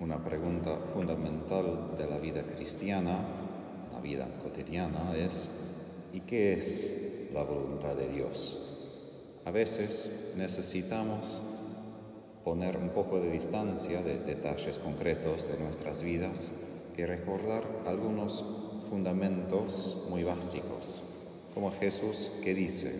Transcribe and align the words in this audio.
Una 0.00 0.16
pregunta 0.16 0.78
fundamental 0.94 1.90
de 1.98 2.06
la 2.06 2.16
vida 2.16 2.42
cristiana, 2.42 3.18
la 3.92 4.00
vida 4.00 4.26
cotidiana, 4.42 5.14
es 5.14 5.50
¿y 6.14 6.20
qué 6.20 6.54
es 6.54 7.28
la 7.34 7.42
voluntad 7.42 7.94
de 7.96 8.08
Dios? 8.08 8.66
A 9.44 9.50
veces 9.50 10.10
necesitamos 10.38 11.42
poner 12.42 12.78
un 12.78 12.88
poco 12.88 13.20
de 13.20 13.30
distancia 13.30 14.00
de 14.00 14.20
detalles 14.20 14.78
concretos 14.78 15.46
de 15.46 15.58
nuestras 15.58 16.02
vidas 16.02 16.54
y 16.96 17.04
recordar 17.04 17.64
algunos 17.84 18.42
fundamentos 18.88 20.02
muy 20.08 20.24
básicos, 20.24 21.02
como 21.52 21.72
Jesús 21.72 22.32
que 22.42 22.54
dice, 22.54 22.94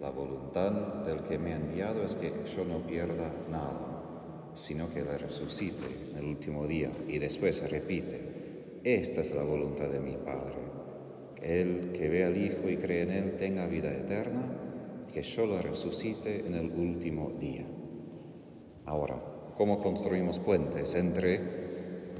la 0.00 0.10
voluntad 0.10 0.72
del 1.06 1.20
que 1.20 1.38
me 1.38 1.52
ha 1.52 1.56
enviado 1.58 2.02
es 2.02 2.16
que 2.16 2.32
yo 2.56 2.64
no 2.64 2.78
pierda 2.78 3.30
nada 3.48 3.93
sino 4.54 4.92
que 4.92 5.02
la 5.02 5.18
resucite 5.18 5.84
en 6.10 6.18
el 6.18 6.24
último 6.24 6.66
día. 6.66 6.90
Y 7.08 7.18
después 7.18 7.68
repite, 7.70 8.80
esta 8.84 9.20
es 9.20 9.34
la 9.34 9.42
voluntad 9.42 9.88
de 9.88 10.00
mi 10.00 10.16
Padre, 10.16 10.56
el 11.42 11.92
que 11.92 12.08
ve 12.08 12.24
al 12.24 12.36
Hijo 12.36 12.68
y 12.68 12.76
cree 12.76 13.02
en 13.02 13.10
Él 13.10 13.36
tenga 13.36 13.66
vida 13.66 13.92
eterna, 13.92 14.42
que 15.12 15.22
yo 15.22 15.46
lo 15.46 15.60
resucite 15.60 16.46
en 16.46 16.54
el 16.54 16.70
último 16.70 17.32
día. 17.38 17.64
Ahora, 18.84 19.20
¿cómo 19.56 19.80
construimos 19.80 20.38
puentes 20.38 20.94
entre 20.94 21.40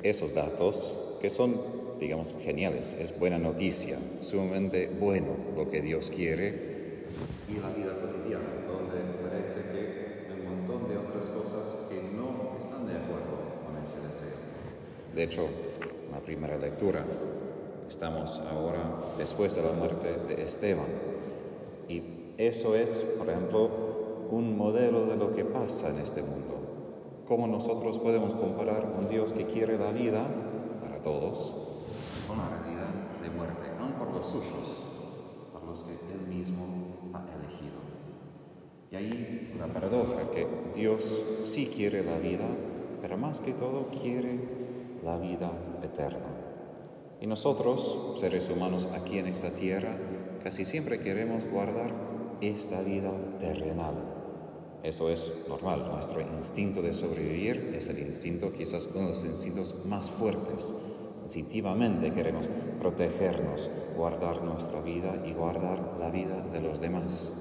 esos 0.02 0.34
datos 0.34 0.96
que 1.20 1.30
son, 1.30 1.60
digamos, 2.00 2.34
geniales? 2.40 2.96
Es 2.98 3.18
buena 3.18 3.38
noticia, 3.38 3.98
sumamente 4.20 4.88
bueno 4.88 5.36
lo 5.56 5.70
que 5.70 5.80
Dios 5.80 6.10
quiere 6.10 6.74
y 7.48 7.60
la 7.60 7.68
vida 7.70 7.94
cotidiana, 8.00 8.64
donde 8.66 8.98
parece 9.22 9.60
que 9.70 10.26
hay 10.32 10.40
un 10.40 10.60
montón 10.60 10.88
de 10.88 10.96
otras 10.96 11.26
cosas 11.26 11.78
que 11.88 12.02
no 12.02 12.56
están 12.58 12.86
de 12.86 12.96
acuerdo 12.96 13.60
con 13.64 13.76
ese 13.82 14.00
deseo. 14.06 14.38
De 15.14 15.22
hecho, 15.22 15.46
la 16.10 16.18
primera 16.18 16.58
lectura, 16.58 17.04
estamos 17.88 18.40
ahora 18.50 18.82
después 19.16 19.54
de 19.54 19.62
la 19.62 19.70
muerte 19.70 20.16
de 20.26 20.42
Esteban. 20.42 20.88
Y 21.88 22.02
eso 22.36 22.74
es, 22.74 23.04
por 23.16 23.30
ejemplo, 23.30 23.70
un 24.32 24.58
modelo 24.58 25.06
de 25.06 25.16
lo 25.16 25.32
que 25.32 25.44
pasa 25.44 25.90
en 25.90 25.98
este 25.98 26.20
mundo. 26.20 27.22
Cómo 27.28 27.46
nosotros 27.46 27.98
podemos 27.98 28.34
comparar 28.34 28.92
un 28.98 29.08
Dios 29.08 29.32
que 29.32 29.46
quiere 29.46 29.78
la 29.78 29.92
vida 29.92 30.26
para 30.82 31.00
todos 31.04 31.54
con 32.26 32.36
una 32.36 32.48
realidad 32.48 32.90
de 33.22 33.30
muerte, 33.30 33.68
aun 33.78 33.92
por 33.92 34.12
los 34.12 34.26
suyos, 34.26 34.82
por 35.52 35.62
los 35.62 35.84
que 35.84 35.92
Él 35.92 36.26
mismo 36.28 36.66
ha 37.12 37.20
elegido. 37.20 37.78
Y 38.90 38.96
ahí 38.96 39.54
la 39.60 39.68
paradoja 39.68 40.28
que 40.32 40.48
Dios 40.74 41.22
sí 41.44 41.70
quiere 41.72 42.02
la 42.02 42.18
vida, 42.18 42.46
pero 43.00 43.16
más 43.16 43.38
que 43.38 43.52
todo 43.52 43.86
quiere 44.02 44.63
la 45.14 45.20
vida 45.20 45.52
eterna. 45.82 46.26
Y 47.20 47.26
nosotros, 47.26 48.14
seres 48.16 48.50
humanos 48.50 48.88
aquí 48.92 49.18
en 49.18 49.26
esta 49.26 49.50
tierra, 49.50 49.96
casi 50.42 50.64
siempre 50.64 50.98
queremos 50.98 51.46
guardar 51.46 51.92
esta 52.40 52.80
vida 52.80 53.12
terrenal. 53.38 53.94
Eso 54.82 55.08
es 55.08 55.32
normal, 55.48 55.88
nuestro 55.90 56.20
instinto 56.20 56.82
de 56.82 56.92
sobrevivir 56.92 57.72
es 57.74 57.88
el 57.88 58.00
instinto, 58.00 58.52
quizás 58.52 58.88
uno 58.92 59.02
de 59.02 59.08
los 59.08 59.24
instintos 59.24 59.86
más 59.86 60.10
fuertes. 60.10 60.74
Instintivamente 61.22 62.12
queremos 62.12 62.50
protegernos, 62.80 63.70
guardar 63.96 64.42
nuestra 64.42 64.80
vida 64.82 65.22
y 65.24 65.32
guardar 65.32 65.96
la 65.98 66.10
vida 66.10 66.44
de 66.52 66.60
los 66.60 66.80
demás. 66.80 67.32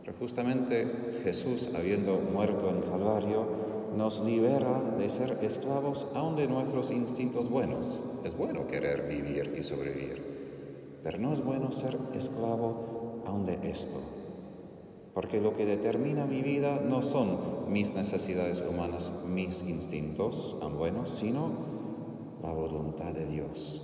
Pero 0.00 0.14
justamente 0.18 1.20
Jesús, 1.22 1.70
habiendo 1.74 2.18
muerto 2.18 2.68
en 2.68 2.82
Calvario, 2.82 3.71
nos 3.96 4.20
libera 4.20 4.80
de 4.98 5.08
ser 5.08 5.38
esclavos 5.42 6.06
aún 6.14 6.36
de 6.36 6.46
nuestros 6.46 6.90
instintos 6.90 7.48
buenos. 7.48 8.00
Es 8.24 8.36
bueno 8.36 8.66
querer 8.66 9.06
vivir 9.08 9.54
y 9.58 9.62
sobrevivir, 9.62 11.00
pero 11.02 11.18
no 11.18 11.32
es 11.32 11.44
bueno 11.44 11.72
ser 11.72 11.98
esclavo 12.14 13.22
aún 13.26 13.46
de 13.46 13.58
esto. 13.70 14.00
Porque 15.14 15.40
lo 15.40 15.54
que 15.54 15.66
determina 15.66 16.24
mi 16.24 16.42
vida 16.42 16.80
no 16.80 17.02
son 17.02 17.70
mis 17.70 17.94
necesidades 17.94 18.64
humanas, 18.66 19.12
mis 19.26 19.62
instintos 19.62 20.56
tan 20.60 20.78
buenos, 20.78 21.10
sino 21.10 21.50
la 22.42 22.52
voluntad 22.52 23.12
de 23.12 23.26
Dios. 23.26 23.82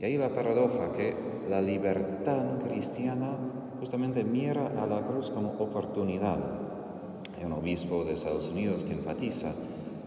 Y 0.00 0.04
ahí 0.04 0.16
la 0.16 0.34
paradoja 0.34 0.92
que 0.92 1.16
la 1.48 1.60
libertad 1.60 2.58
cristiana 2.60 3.38
justamente 3.78 4.22
mira 4.22 4.68
a 4.80 4.86
la 4.86 5.04
cruz 5.06 5.30
como 5.30 5.50
oportunidad. 5.58 6.38
Un 7.44 7.52
obispo 7.52 8.04
de 8.04 8.12
Estados 8.12 8.48
Unidos 8.48 8.84
que 8.84 8.92
enfatiza, 8.92 9.52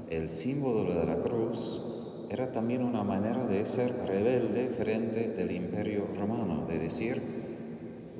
el 0.09 0.29
símbolo 0.29 0.93
de 0.93 1.05
la 1.05 1.17
cruz 1.17 1.81
era 2.29 2.51
también 2.51 2.83
una 2.83 3.03
manera 3.03 3.45
de 3.45 3.65
ser 3.65 3.93
rebelde 4.07 4.69
frente 4.69 5.29
del 5.29 5.51
imperio 5.51 6.07
romano, 6.17 6.65
de 6.67 6.79
decir, 6.79 7.21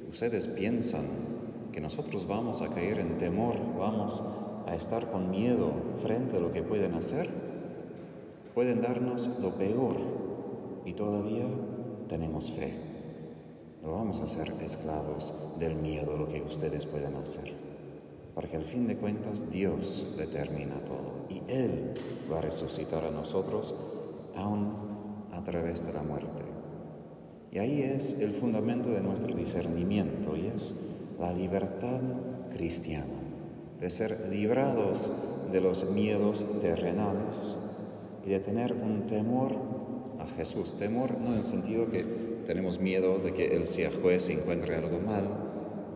ustedes 0.09 0.47
piensan 0.47 1.05
que 1.71 1.81
nosotros 1.81 2.27
vamos 2.27 2.61
a 2.61 2.69
caer 2.69 2.99
en 2.99 3.17
temor, 3.17 3.55
vamos 3.77 4.23
a 4.67 4.75
estar 4.75 5.09
con 5.09 5.31
miedo 5.31 5.71
frente 6.01 6.37
a 6.37 6.39
lo 6.39 6.51
que 6.51 6.61
pueden 6.61 6.93
hacer, 6.93 7.29
pueden 8.53 8.81
darnos 8.81 9.29
lo 9.39 9.55
peor 9.55 9.97
y 10.85 10.93
todavía 10.93 11.45
tenemos 12.07 12.51
fe. 12.51 12.73
No 13.81 13.93
vamos 13.93 14.19
a 14.19 14.27
ser 14.27 14.53
esclavos 14.61 15.33
del 15.59 15.75
miedo, 15.75 16.17
lo 16.17 16.27
que 16.27 16.41
ustedes 16.41 16.85
pueden 16.85 17.15
hacer. 17.15 17.75
Porque 18.35 18.57
al 18.57 18.66
fin 18.66 18.85
de 18.85 18.97
cuentas 18.97 19.50
Dios 19.50 20.13
determina 20.18 20.75
todo 20.84 21.25
y 21.29 21.41
Él 21.47 21.94
va 22.31 22.40
a 22.40 22.41
resucitar 22.41 23.06
a 23.06 23.12
nosotros 23.12 23.73
aún 24.35 24.73
a 25.31 25.41
través 25.44 25.85
de 25.85 25.94
la 25.94 26.03
muerte. 26.03 26.44
Y 27.51 27.59
ahí 27.59 27.81
es 27.81 28.19
el 28.19 28.34
fundamento 28.34 28.90
de 28.90 29.01
nuestro 29.01 29.34
discernimiento 29.34 30.35
y 30.35 30.47
es 30.47 30.75
la 31.18 31.31
libertad 31.31 32.01
cristiana, 32.51 33.13
de 33.79 33.90
ser 33.90 34.28
librados 34.29 35.09
de 35.53 35.62
los 35.62 35.90
miedos 35.90 36.45
terrenales 36.59 37.56
y 38.25 38.31
de 38.31 38.41
tener 38.41 38.74
un 38.74 39.07
temor 39.07 39.53
a 40.19 40.28
Jesús. 40.28 40.74
Temor 40.78 41.18
no 41.19 41.31
en 41.31 41.40
el 41.40 41.44
sentido 41.45 41.90
que 41.90 42.03
tenemos 42.45 42.79
miedo 42.79 43.19
de 43.19 43.34
que 43.34 43.56
Él 43.56 43.68
sea 43.68 43.90
juez 44.01 44.29
y 44.29 44.34
encuentre 44.34 44.75
algo 44.75 45.00
mal, 45.00 45.29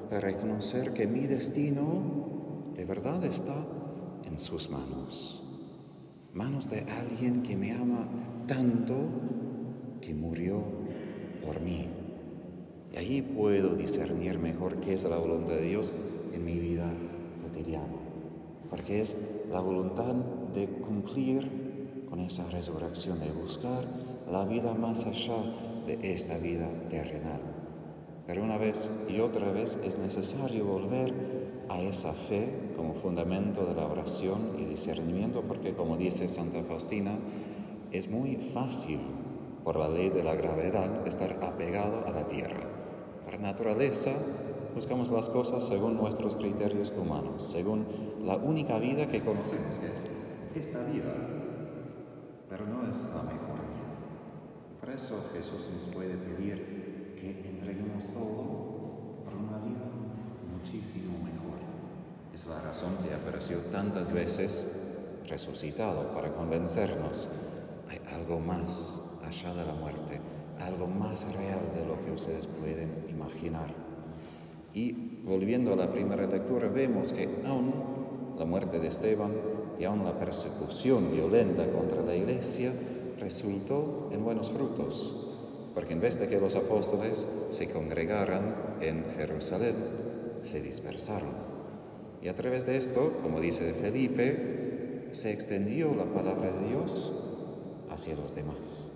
para 0.09 0.21
reconocer 0.21 0.93
que 0.93 1.07
mi 1.07 1.27
destino 1.27 2.28
de 2.79 2.85
verdad 2.85 3.21
está 3.25 3.57
en 4.23 4.39
sus 4.39 4.69
manos, 4.69 5.43
manos 6.33 6.69
de 6.69 6.83
alguien 6.83 7.43
que 7.43 7.57
me 7.57 7.73
ama 7.73 8.07
tanto 8.47 8.95
que 9.99 10.13
murió 10.13 10.63
por 11.45 11.59
mí. 11.59 11.89
Y 12.93 12.97
ahí 12.97 13.21
puedo 13.21 13.75
discernir 13.75 14.39
mejor 14.39 14.79
qué 14.79 14.93
es 14.93 15.03
la 15.03 15.17
voluntad 15.17 15.55
de 15.55 15.63
Dios 15.63 15.91
en 16.31 16.45
mi 16.45 16.57
vida 16.57 16.89
cotidiana, 17.41 17.99
porque 18.69 19.01
es 19.01 19.17
la 19.51 19.59
voluntad 19.59 20.15
de 20.53 20.67
cumplir 20.67 22.05
con 22.09 22.21
esa 22.21 22.49
resurrección, 22.49 23.19
de 23.19 23.29
buscar 23.29 23.83
la 24.31 24.45
vida 24.45 24.73
más 24.73 25.05
allá 25.05 25.35
de 25.85 26.13
esta 26.13 26.37
vida 26.37 26.69
terrenal. 26.87 27.41
Pero 28.29 28.43
una 28.43 28.59
vez 28.59 28.87
y 29.07 29.21
otra 29.21 29.51
vez 29.51 29.79
es 29.83 29.97
necesario 29.97 30.63
volver 30.63 31.11
a 31.67 31.81
esa 31.81 32.13
fe 32.13 32.47
como 32.75 32.93
fundamento 32.93 33.65
de 33.65 33.73
la 33.73 33.87
oración 33.87 34.53
y 34.59 34.65
discernimiento, 34.65 35.41
porque 35.41 35.73
como 35.73 35.97
dice 35.97 36.29
Santa 36.29 36.61
Faustina, 36.61 37.17
es 37.91 38.07
muy 38.07 38.35
fácil 38.35 38.99
por 39.63 39.77
la 39.77 39.89
ley 39.89 40.11
de 40.11 40.21
la 40.21 40.35
gravedad 40.35 41.07
estar 41.07 41.39
apegado 41.41 42.05
a 42.05 42.11
la 42.11 42.27
tierra. 42.27 42.69
Por 43.25 43.39
naturaleza 43.39 44.11
buscamos 44.75 45.09
las 45.09 45.27
cosas 45.27 45.65
según 45.65 45.97
nuestros 45.97 46.35
criterios 46.37 46.93
humanos, 46.95 47.41
según 47.41 47.87
la 48.21 48.37
única 48.37 48.77
vida 48.77 49.07
que 49.07 49.21
conocemos, 49.21 49.79
que 49.79 49.87
es 49.87 50.05
esta 50.53 50.83
vida, 50.83 51.15
pero 52.47 52.67
no 52.67 52.91
es 52.91 53.01
la 53.05 53.23
mejor. 53.23 53.59
Por 54.79 54.91
eso 54.91 55.15
Jesús 55.33 55.67
nos 55.73 55.95
puede 55.95 56.13
pedir 56.13 56.78
que 57.19 57.49
entreguemos 57.49 58.05
todo 58.07 59.23
por 59.25 59.33
una 59.35 59.57
vida 59.59 59.85
muchísimo 60.51 61.17
mejor. 61.23 61.59
Es 62.33 62.45
la 62.45 62.61
razón 62.61 62.97
que 63.03 63.13
apareció 63.13 63.57
tantas 63.71 64.11
veces 64.11 64.65
resucitado 65.27 66.13
para 66.13 66.33
convencernos. 66.33 67.27
Hay 67.89 67.99
algo 68.15 68.39
más 68.39 69.01
allá 69.25 69.53
de 69.53 69.65
la 69.65 69.73
muerte, 69.73 70.21
algo 70.59 70.87
más 70.87 71.25
real 71.33 71.61
de 71.73 71.85
lo 71.85 72.03
que 72.03 72.11
ustedes 72.11 72.47
pueden 72.47 73.05
imaginar. 73.09 73.73
Y 74.73 74.91
volviendo 75.23 75.73
a 75.73 75.75
la 75.75 75.91
primera 75.91 76.25
lectura, 76.25 76.67
vemos 76.67 77.11
que 77.11 77.43
aún 77.45 77.73
la 78.37 78.45
muerte 78.45 78.79
de 78.79 78.87
Esteban 78.87 79.33
y 79.79 79.83
aún 79.83 80.03
la 80.03 80.17
persecución 80.17 81.11
violenta 81.11 81.69
contra 81.71 82.01
la 82.01 82.15
iglesia 82.15 82.71
resultó 83.19 84.09
en 84.11 84.23
buenos 84.23 84.49
frutos, 84.49 85.28
porque 85.79 85.93
en 85.93 86.01
vez 86.01 86.19
de 86.19 86.27
que 86.27 86.41
los 86.41 86.55
apóstoles 86.55 87.25
se 87.47 87.69
congregaran 87.69 88.53
en 88.81 89.05
Jerusalén, 89.15 89.75
se 90.43 90.59
dispersaron. 90.59 91.29
Y 92.21 92.27
a 92.27 92.35
través 92.35 92.65
de 92.65 92.75
esto, 92.75 93.13
como 93.23 93.39
dice 93.39 93.73
Felipe, 93.73 95.07
se 95.13 95.31
extendió 95.31 95.95
la 95.95 96.03
palabra 96.03 96.51
de 96.51 96.67
Dios 96.67 97.13
hacia 97.89 98.17
los 98.17 98.35
demás. 98.35 98.89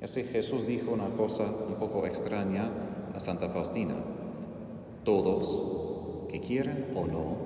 Así 0.00 0.22
Jesús 0.22 0.64
dijo 0.64 0.92
una 0.92 1.08
cosa 1.16 1.42
un 1.42 1.74
poco 1.74 2.06
extraña 2.06 2.70
a 3.12 3.18
Santa 3.18 3.48
Faustina. 3.48 3.96
Todos, 5.02 6.28
que 6.30 6.40
quieran 6.40 6.86
o 6.94 7.04
no, 7.04 7.36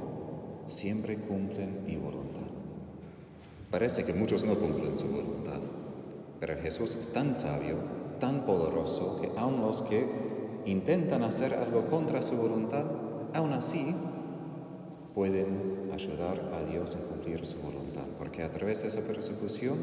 siempre 0.66 1.16
cumplen 1.16 1.82
mi 1.86 1.96
voluntad. 1.96 2.42
Parece 3.70 4.04
que 4.04 4.12
muchos 4.12 4.44
no 4.44 4.58
cumplen 4.58 4.98
su 4.98 5.06
voluntad, 5.06 5.60
pero 6.40 6.60
Jesús 6.60 6.94
es 6.96 7.08
tan 7.08 7.34
sabio, 7.34 7.76
tan 8.18 8.46
poderoso, 8.46 9.20
que 9.20 9.30
aun 9.36 9.60
los 9.60 9.82
que 9.82 10.06
intentan 10.66 11.22
hacer 11.22 11.54
algo 11.54 11.86
contra 11.86 12.22
su 12.22 12.36
voluntad, 12.36 12.84
aún 13.34 13.52
así 13.52 13.94
pueden 15.14 15.90
ayudar 15.92 16.52
a 16.52 16.70
Dios 16.70 16.96
a 16.96 16.98
cumplir 16.98 17.46
su 17.46 17.58
voluntad, 17.58 18.04
porque 18.18 18.42
a 18.42 18.50
través 18.50 18.82
de 18.82 18.88
esa 18.88 19.00
persecución 19.00 19.78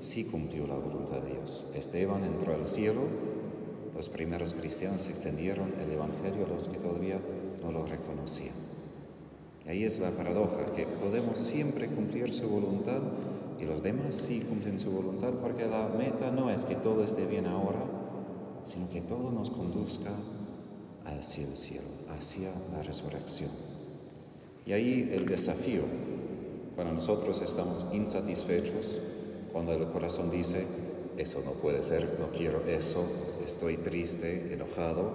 sí 0.00 0.24
cumplió 0.24 0.66
la 0.66 0.76
voluntad 0.76 1.20
de 1.20 1.32
Dios. 1.32 1.66
Esteban 1.74 2.24
entró 2.24 2.54
al 2.54 2.66
cielo, 2.66 3.02
los 3.94 4.08
primeros 4.08 4.54
cristianos 4.54 5.08
extendieron 5.08 5.74
el 5.80 5.90
Evangelio 5.90 6.46
a 6.46 6.48
los 6.48 6.68
que 6.68 6.78
todavía 6.78 7.20
no 7.62 7.72
lo 7.72 7.86
reconocían. 7.86 8.63
Ahí 9.66 9.84
es 9.84 9.98
la 9.98 10.10
paradoja, 10.10 10.66
que 10.76 10.84
podemos 10.84 11.38
siempre 11.38 11.88
cumplir 11.88 12.34
su 12.34 12.46
voluntad 12.48 13.00
y 13.58 13.64
los 13.64 13.82
demás 13.82 14.14
sí 14.14 14.40
cumplen 14.40 14.78
su 14.78 14.90
voluntad, 14.90 15.30
porque 15.40 15.64
la 15.64 15.88
meta 15.88 16.30
no 16.30 16.50
es 16.50 16.64
que 16.64 16.74
todo 16.74 17.02
esté 17.02 17.24
bien 17.24 17.46
ahora, 17.46 17.82
sino 18.62 18.90
que 18.90 19.00
todo 19.00 19.30
nos 19.30 19.48
conduzca 19.48 20.10
hacia 21.06 21.46
el 21.46 21.56
cielo, 21.56 21.88
hacia 22.14 22.50
la 22.72 22.82
resurrección. 22.82 23.50
Y 24.66 24.72
ahí 24.72 25.10
el 25.12 25.24
desafío, 25.26 25.82
cuando 26.74 26.92
nosotros 26.92 27.40
estamos 27.40 27.86
insatisfechos, 27.92 29.00
cuando 29.52 29.72
el 29.72 29.86
corazón 29.86 30.30
dice, 30.30 30.66
eso 31.16 31.42
no 31.44 31.52
puede 31.52 31.82
ser, 31.82 32.18
no 32.18 32.36
quiero 32.36 32.66
eso, 32.66 33.06
estoy 33.44 33.78
triste, 33.78 34.52
enojado, 34.52 35.10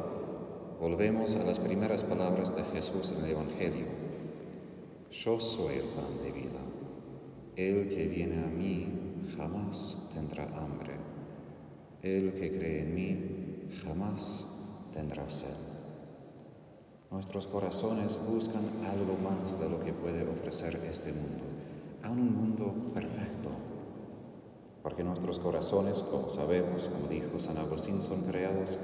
volvemos 0.79 1.35
a 1.35 1.43
las 1.43 1.59
primeras 1.59 2.03
palabras 2.03 2.55
de 2.55 2.63
Jesús 2.63 3.11
en 3.11 3.25
el 3.25 3.31
Evangelio. 3.31 3.98
Yo 5.11 5.39
soy 5.39 5.77
el 5.77 5.87
pan 5.89 6.21
de 6.21 6.31
vida. 6.31 6.59
El 7.55 7.89
que 7.89 8.07
viene 8.07 8.43
a 8.43 8.47
mí 8.47 9.25
jamás 9.35 9.97
tendrá 10.13 10.43
hambre. 10.55 10.97
El 12.03 12.33
que 12.33 12.55
cree 12.55 12.81
en 12.81 12.93
mí 12.93 13.69
jamás 13.83 14.45
tendrá 14.93 15.27
sed. 15.31 15.55
Nuestros 17.09 17.47
corazones 17.47 18.19
buscan 18.29 18.63
algo 18.85 19.17
más 19.23 19.59
de 19.59 19.67
lo 19.67 19.83
que 19.83 19.93
puede 19.93 20.21
ofrecer 20.29 20.79
este 20.87 21.11
mundo, 21.11 21.43
a 22.03 22.11
un 22.11 22.31
mundo 22.31 22.71
perfecto. 22.93 23.49
Porque 24.83 25.03
nuestros 25.03 25.39
corazones, 25.39 26.03
como 26.03 26.29
sabemos, 26.29 26.87
como 26.87 27.07
dijo 27.07 27.39
San 27.39 27.57
Agustín, 27.57 28.03
son 28.03 28.21
creados 28.25 28.77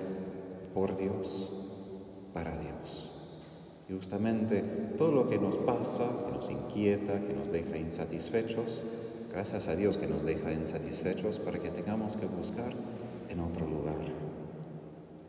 por 0.74 0.98
Dios, 0.98 1.54
para 2.34 2.58
Dios. 2.58 3.15
Y 3.88 3.94
justamente 3.94 4.62
todo 4.98 5.12
lo 5.12 5.30
que 5.30 5.38
nos 5.38 5.58
pasa, 5.58 6.06
que 6.26 6.32
nos 6.32 6.50
inquieta, 6.50 7.20
que 7.22 7.34
nos 7.34 7.52
deja 7.52 7.78
insatisfechos, 7.78 8.82
gracias 9.32 9.68
a 9.68 9.76
Dios 9.76 9.98
que 9.98 10.08
nos 10.08 10.24
deja 10.26 10.52
insatisfechos 10.52 11.40
para 11.40 11.60
que 11.60 11.70
tengamos 11.70 12.16
que 12.16 12.26
buscar 12.26 12.74
en 13.30 13.40
otro 13.40 13.68
lugar. 13.68 14.06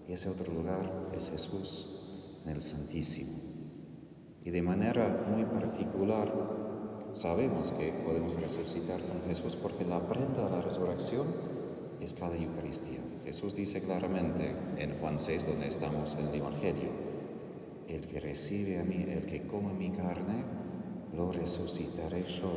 Y 0.08 0.12
ese 0.12 0.30
otro 0.30 0.52
lugar 0.52 1.10
es 1.14 1.28
Jesús 1.30 1.88
en 2.44 2.52
el 2.52 2.60
Santísimo. 2.60 3.36
Y 4.44 4.50
de 4.50 4.62
manera 4.62 5.26
muy 5.28 5.44
particular 5.44 6.32
sabemos 7.12 7.72
que 7.72 7.92
podemos 8.04 8.40
resucitar 8.40 9.02
con 9.02 9.22
Jesús 9.22 9.56
porque 9.56 9.84
la 9.84 10.00
prenda 10.00 10.44
de 10.44 10.50
la 10.50 10.62
resurrección 10.62 11.26
es 12.00 12.14
cada 12.14 12.36
Eucaristía. 12.36 13.00
Jesús 13.24 13.54
dice 13.54 13.82
claramente 13.82 14.54
en 14.78 14.98
Juan 15.00 15.18
6, 15.18 15.46
donde 15.48 15.66
estamos 15.66 16.14
en 16.16 16.28
el 16.28 16.34
Evangelio, 16.36 16.90
el 17.88 18.06
que 18.06 18.20
recibe 18.20 18.80
a 18.80 18.84
mí, 18.84 19.04
el 19.08 19.26
que 19.26 19.42
come 19.42 19.72
mi 19.72 19.90
carne, 19.90 20.44
lo 21.16 21.32
resucitaré 21.32 22.24
yo 22.24 22.50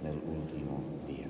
en 0.00 0.06
el 0.08 0.16
último 0.16 0.80
día. 1.06 1.26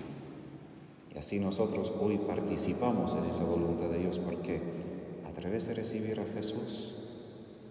Y 1.14 1.18
así 1.18 1.38
nosotros 1.38 1.92
hoy 2.00 2.18
participamos 2.18 3.14
en 3.14 3.24
esa 3.30 3.44
voluntad 3.44 3.88
de 3.88 3.98
Dios 3.98 4.18
porque 4.18 4.60
a 5.28 5.32
través 5.32 5.66
de 5.66 5.74
recibir 5.74 6.20
a 6.20 6.24
Jesús, 6.34 6.94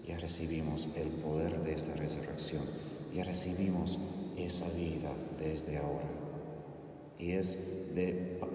ya 0.05 0.17
recibimos 0.19 0.89
el 0.95 1.09
poder 1.09 1.63
de 1.63 1.73
esta 1.73 1.95
resurrección, 1.95 2.63
ya 3.13 3.23
recibimos 3.23 3.99
esa 4.37 4.69
vida 4.69 5.11
desde 5.39 5.77
ahora. 5.77 6.09
Y 7.17 7.31
es 7.31 7.57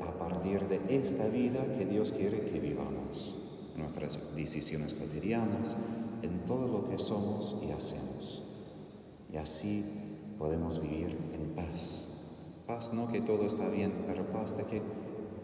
a 0.06 0.18
partir 0.18 0.60
de 0.68 0.96
esta 0.96 1.26
vida 1.28 1.64
que 1.78 1.86
Dios 1.86 2.12
quiere 2.12 2.42
que 2.42 2.60
vivamos, 2.60 3.36
nuestras 3.76 4.18
decisiones 4.36 4.92
cotidianas, 4.92 5.76
en 6.22 6.44
todo 6.44 6.66
lo 6.68 6.88
que 6.88 6.98
somos 6.98 7.56
y 7.62 7.70
hacemos. 7.70 8.42
Y 9.32 9.36
así 9.36 9.84
podemos 10.38 10.80
vivir 10.80 11.16
en 11.32 11.54
paz. 11.54 12.08
Paz 12.66 12.92
no 12.92 13.08
que 13.08 13.20
todo 13.20 13.46
está 13.46 13.68
bien, 13.68 14.04
pero 14.06 14.30
paz 14.32 14.56
de 14.56 14.64
que 14.64 14.82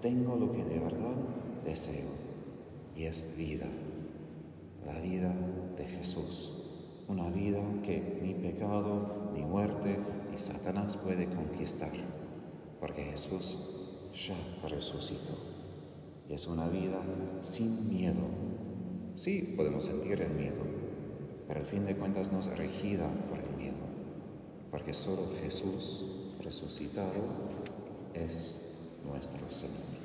tengo 0.00 0.36
lo 0.36 0.52
que 0.52 0.64
de 0.64 0.78
verdad 0.78 1.16
deseo, 1.64 2.10
y 2.94 3.04
es 3.04 3.36
vida 3.36 3.66
la 4.86 5.00
vida 5.00 5.34
de 5.76 5.84
Jesús, 5.84 6.52
una 7.08 7.28
vida 7.28 7.60
que 7.82 8.20
ni 8.22 8.34
pecado, 8.34 9.30
ni 9.34 9.42
muerte, 9.42 9.98
ni 10.30 10.38
Satanás 10.38 10.96
puede 10.96 11.26
conquistar, 11.26 11.90
porque 12.80 13.04
Jesús 13.04 13.58
ya 14.14 14.36
resucitó. 14.68 15.34
Y 16.28 16.34
es 16.34 16.46
una 16.46 16.68
vida 16.68 17.00
sin 17.40 17.88
miedo. 17.88 18.45
Sí, 19.26 19.42
podemos 19.56 19.82
sentir 19.82 20.20
el 20.22 20.30
miedo, 20.30 20.62
pero 21.48 21.58
al 21.58 21.66
fin 21.66 21.84
de 21.84 21.96
cuentas 21.96 22.30
no 22.30 22.38
es 22.38 22.46
regida 22.56 23.08
por 23.28 23.40
el 23.40 23.56
miedo, 23.56 23.74
porque 24.70 24.94
solo 24.94 25.32
Jesús 25.42 26.06
resucitado 26.44 27.10
es 28.14 28.54
nuestro 29.04 29.50
Señor. 29.50 29.95